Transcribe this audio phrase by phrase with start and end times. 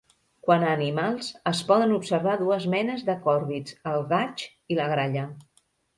[0.45, 5.29] Quant a animals, es poden observar dues menes de còrvids: el gaig i la gralla.